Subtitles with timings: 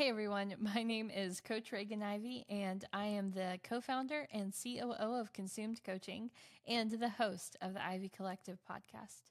[0.00, 4.54] Hey everyone, my name is Coach Reagan Ivey, and I am the co founder and
[4.54, 6.30] COO of Consumed Coaching
[6.66, 9.28] and the host of the Ivey Collective podcast.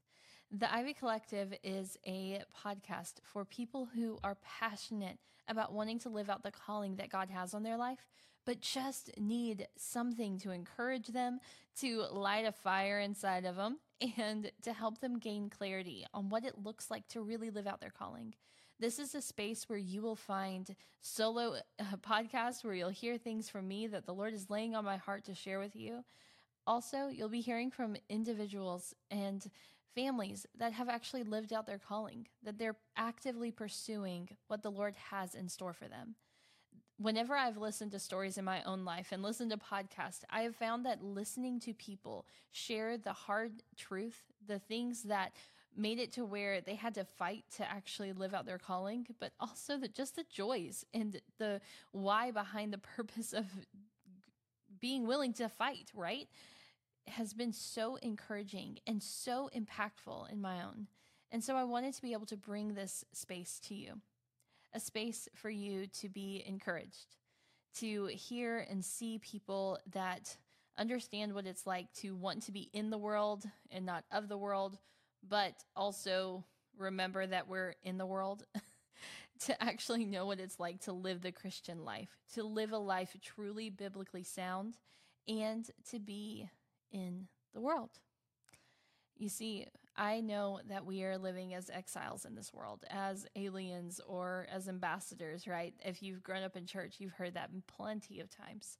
[0.51, 6.29] The Ivey Collective is a podcast for people who are passionate about wanting to live
[6.29, 8.07] out the calling that God has on their life,
[8.45, 11.39] but just need something to encourage them,
[11.79, 13.79] to light a fire inside of them,
[14.19, 17.81] and to help them gain clarity on what it looks like to really live out
[17.81, 18.35] their calling.
[18.79, 23.49] This is a space where you will find solo uh, podcasts where you'll hear things
[23.49, 26.03] from me that the Lord is laying on my heart to share with you.
[26.65, 29.49] Also, you'll be hearing from individuals and
[29.95, 34.95] families that have actually lived out their calling, that they're actively pursuing what the Lord
[35.09, 36.15] has in store for them
[36.99, 40.55] whenever I've listened to stories in my own life and listened to podcasts, I have
[40.55, 45.31] found that listening to people share the hard truth, the things that
[45.75, 49.31] made it to where they had to fight to actually live out their calling, but
[49.39, 53.45] also the just the joys and the why behind the purpose of
[54.79, 56.27] being willing to fight, right?
[57.07, 60.87] Has been so encouraging and so impactful in my own.
[61.31, 64.01] And so I wanted to be able to bring this space to you
[64.73, 67.15] a space for you to be encouraged,
[67.75, 70.37] to hear and see people that
[70.77, 74.37] understand what it's like to want to be in the world and not of the
[74.37, 74.77] world,
[75.27, 76.43] but also
[76.77, 78.45] remember that we're in the world.
[79.41, 83.15] to actually know what it's like to live the Christian life, to live a life
[83.21, 84.77] truly biblically sound,
[85.27, 86.49] and to be
[86.91, 87.91] in the world.
[89.15, 93.99] You see, I know that we are living as exiles in this world, as aliens
[94.07, 95.73] or as ambassadors, right?
[95.83, 98.77] If you've grown up in church, you've heard that plenty of times.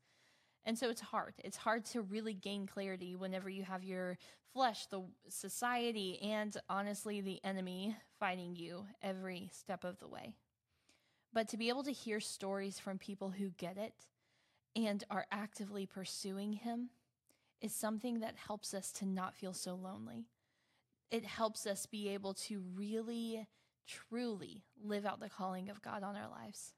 [0.65, 1.33] And so it's hard.
[1.43, 4.17] It's hard to really gain clarity whenever you have your
[4.53, 10.33] flesh, the society, and honestly, the enemy fighting you every step of the way.
[11.31, 13.93] But to be able to hear stories from people who get it
[14.75, 16.89] and are actively pursuing Him
[17.61, 20.27] is something that helps us to not feel so lonely.
[21.11, 23.47] It helps us be able to really,
[23.87, 26.73] truly live out the calling of God on our lives.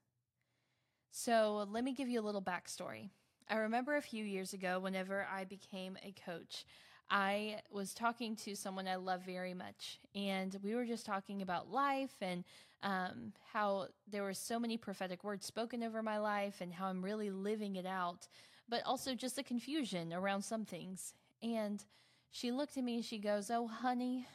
[1.10, 3.10] So, let me give you a little backstory.
[3.48, 6.64] I remember a few years ago, whenever I became a coach,
[7.10, 11.70] I was talking to someone I love very much, and we were just talking about
[11.70, 12.44] life and
[12.82, 17.04] um, how there were so many prophetic words spoken over my life and how I'm
[17.04, 18.28] really living it out,
[18.68, 21.14] but also just the confusion around some things.
[21.42, 21.84] And
[22.30, 24.26] she looked at me and she goes, Oh, honey,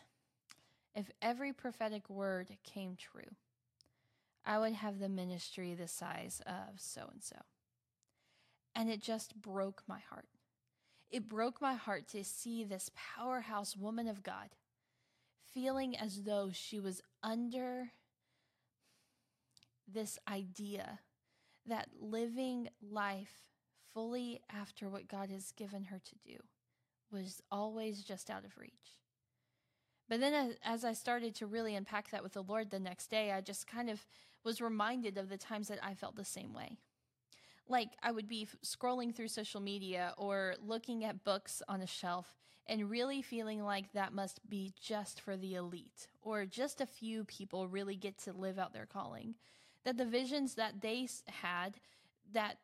[0.95, 3.35] if every prophetic word came true,
[4.45, 7.37] I would have the ministry the size of so and so.
[8.77, 10.27] And it just broke my heart.
[11.09, 14.49] It broke my heart to see this powerhouse woman of God
[15.53, 17.89] feeling as though she was under
[19.91, 20.99] this idea
[21.65, 23.49] that living life
[23.93, 26.37] fully after what God has given her to do
[27.11, 28.99] was always just out of reach.
[30.07, 33.31] But then, as I started to really unpack that with the Lord the next day,
[33.31, 34.05] I just kind of
[34.43, 36.77] was reminded of the times that I felt the same way.
[37.69, 42.35] Like I would be scrolling through social media or looking at books on a shelf
[42.67, 47.23] and really feeling like that must be just for the elite or just a few
[47.25, 49.35] people really get to live out their calling.
[49.83, 51.75] That the visions that they had,
[52.33, 52.57] that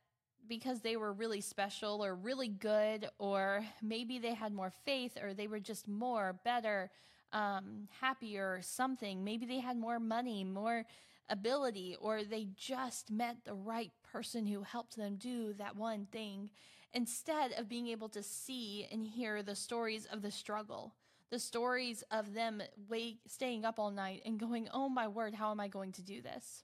[0.47, 5.33] because they were really special or really good, or maybe they had more faith, or
[5.33, 6.91] they were just more, better,
[7.31, 9.23] um, happier, something.
[9.23, 10.85] Maybe they had more money, more
[11.29, 16.49] ability, or they just met the right person who helped them do that one thing.
[16.93, 20.93] Instead of being able to see and hear the stories of the struggle,
[21.31, 25.51] the stories of them wake, staying up all night and going, Oh my word, how
[25.51, 26.63] am I going to do this?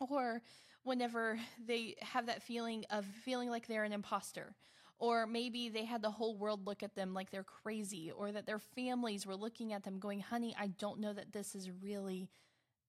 [0.00, 0.42] or
[0.82, 4.54] whenever they have that feeling of feeling like they're an imposter
[4.98, 8.46] or maybe they had the whole world look at them like they're crazy or that
[8.46, 12.28] their families were looking at them going honey i don't know that this is really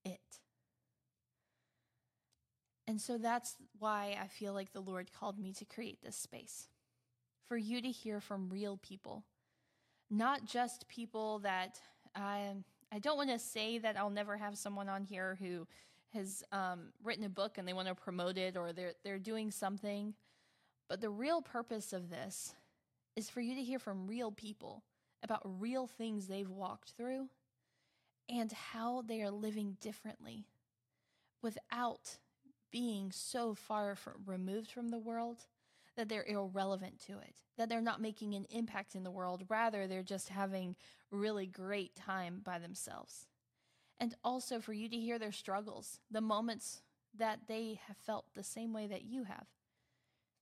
[0.05, 0.39] it
[2.87, 6.67] and so that's why i feel like the lord called me to create this space
[7.47, 9.23] for you to hear from real people
[10.09, 11.79] not just people that
[12.15, 12.53] i
[12.91, 15.67] i don't want to say that i'll never have someone on here who
[16.13, 19.51] has um, written a book and they want to promote it or they're they're doing
[19.51, 20.13] something.
[20.89, 22.53] But the real purpose of this
[23.15, 24.83] is for you to hear from real people
[25.23, 27.27] about real things they've walked through
[28.29, 30.45] and how they are living differently
[31.41, 32.17] without
[32.71, 35.45] being so far from, removed from the world
[35.95, 39.43] that they're irrelevant to it, that they're not making an impact in the world.
[39.49, 40.75] Rather, they're just having
[41.11, 43.27] really great time by themselves
[43.99, 46.81] and also for you to hear their struggles, the moments
[47.17, 49.47] that they have felt the same way that you have.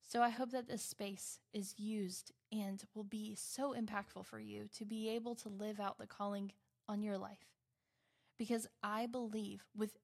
[0.02, 4.68] So I hope that this space is used and will be so impactful for you
[4.78, 6.52] to be able to live out the calling
[6.88, 7.48] on your life.
[8.38, 9.98] Because I believe with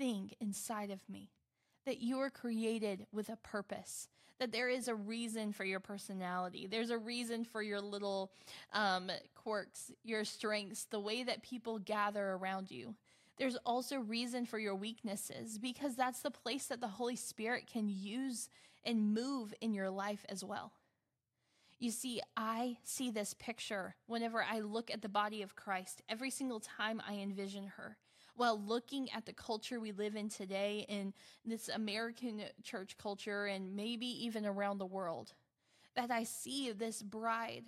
[0.00, 1.30] everything inside of me
[1.86, 4.08] that you are created with a purpose,
[4.38, 6.66] that there is a reason for your personality.
[6.70, 8.30] There's a reason for your little
[8.72, 12.94] um, quirks, your strengths, the way that people gather around you.
[13.38, 17.88] There's also reason for your weaknesses because that's the place that the Holy Spirit can
[17.88, 18.48] use
[18.84, 20.72] and move in your life as well.
[21.78, 26.30] You see, I see this picture whenever I look at the body of Christ, every
[26.30, 27.96] single time I envision her.
[28.40, 31.12] While looking at the culture we live in today, in
[31.44, 35.34] this American church culture, and maybe even around the world,
[35.94, 37.66] that I see this bride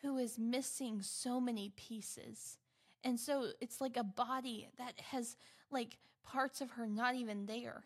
[0.00, 2.56] who is missing so many pieces.
[3.04, 5.36] And so it's like a body that has
[5.70, 7.84] like parts of her not even there.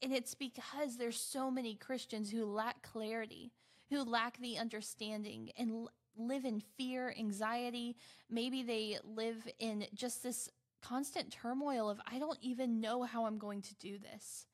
[0.00, 3.52] And it's because there's so many Christians who lack clarity,
[3.90, 5.86] who lack the understanding and
[6.16, 7.94] live in fear, anxiety.
[8.30, 10.48] Maybe they live in just this
[10.82, 14.46] constant turmoil of, I don't even know how I'm going to do this.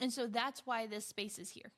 [0.00, 1.72] And so that's why this space is here.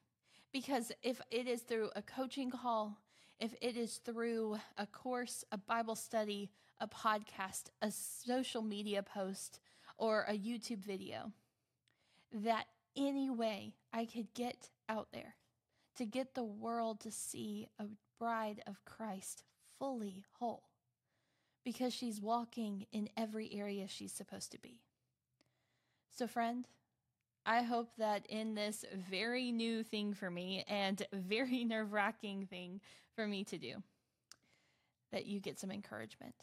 [0.52, 2.98] Because if it is through a coaching call,
[3.38, 6.50] if it is through a course, a Bible study,
[6.80, 9.60] a podcast, a social media post,
[9.96, 11.32] or a YouTube video,
[12.32, 12.64] that
[12.96, 15.36] any way I could get out there
[15.96, 17.84] to get the world to see a
[18.18, 19.44] bride of Christ
[19.78, 20.69] fully whole
[21.64, 24.80] because she's walking in every area she's supposed to be.
[26.10, 26.66] So, friend,
[27.46, 32.80] I hope that in this very new thing for me and very nerve wracking thing
[33.14, 33.82] for me to do,
[35.12, 36.34] that you get some encouragement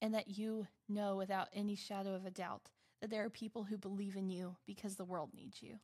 [0.00, 2.70] and that you know without any shadow of a doubt
[3.00, 5.78] that there are people who believe in you because the world needs you.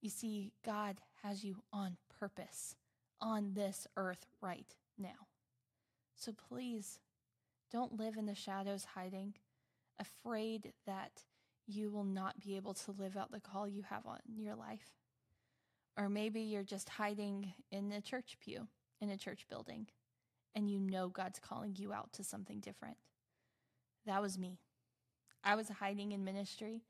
[0.00, 2.76] You see, God has you on purpose
[3.20, 5.26] on this earth right now.
[6.14, 6.98] So please
[7.70, 9.34] don't live in the shadows hiding,
[9.98, 11.24] afraid that
[11.66, 14.94] you will not be able to live out the call you have on your life.
[15.96, 18.68] Or maybe you're just hiding in a church pew,
[19.00, 19.88] in a church building,
[20.54, 22.96] and you know God's calling you out to something different.
[24.06, 24.60] That was me.
[25.44, 26.84] I was hiding in ministry,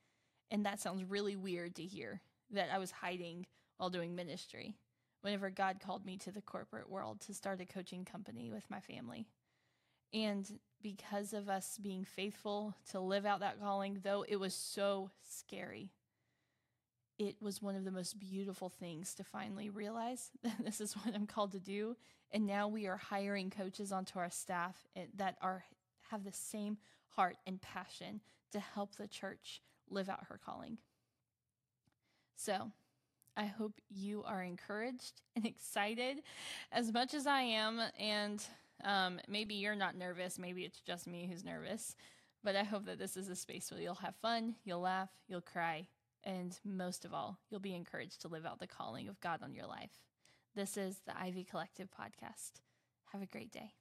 [0.51, 2.21] and that sounds really weird to hear
[2.51, 3.47] that I was hiding
[3.79, 4.77] while doing ministry
[5.23, 8.81] whenever God called me to the corporate world to start a coaching company with my
[8.81, 9.27] family.
[10.13, 10.49] And
[10.83, 15.91] because of us being faithful to live out that calling, though it was so scary,
[17.19, 21.15] it was one of the most beautiful things to finally realize that this is what
[21.15, 21.97] I'm called to do.
[22.31, 25.65] And now we are hiring coaches onto our staff eh, that are
[26.11, 26.79] have the same
[27.09, 28.21] heart and passion
[28.53, 30.79] to help the church live out her calling.
[32.37, 32.71] So,
[33.37, 36.23] I hope you are encouraged and excited
[36.73, 37.81] as much as I am.
[37.99, 38.45] And
[38.85, 40.39] um, maybe you're not nervous.
[40.39, 41.97] Maybe it's just me who's nervous.
[42.45, 45.41] But I hope that this is a space where you'll have fun, you'll laugh, you'll
[45.41, 45.87] cry,
[46.25, 49.55] and most of all, you'll be encouraged to live out the calling of God on
[49.55, 49.91] your life.
[50.55, 52.61] This is the Ivey Collective podcast.
[53.13, 53.73] Have a great day.